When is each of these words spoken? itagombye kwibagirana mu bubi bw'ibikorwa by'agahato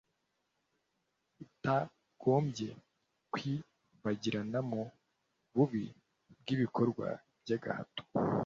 itagombye 1.45 2.69
kwibagirana 3.33 4.59
mu 4.69 4.81
bubi 5.55 5.85
bw'ibikorwa 6.39 7.07
by'agahato 7.41 8.03